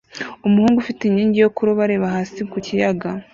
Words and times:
umuhungu 0.47 0.77
ufite 0.83 1.01
inkingi 1.03 1.37
yo 1.43 1.49
kuroba 1.55 1.81
areba 1.85 2.13
hasi 2.15 2.39
ku 2.51 2.57
kiyaga 2.65 3.09